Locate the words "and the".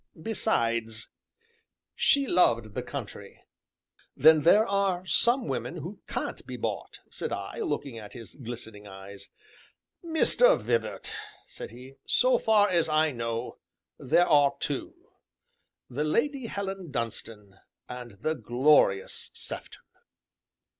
17.87-18.33